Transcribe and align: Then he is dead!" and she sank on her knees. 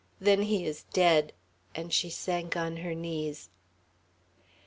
Then 0.19 0.41
he 0.41 0.65
is 0.65 0.85
dead!" 0.93 1.31
and 1.75 1.93
she 1.93 2.09
sank 2.09 2.57
on 2.57 2.77
her 2.77 2.95
knees. 2.95 3.49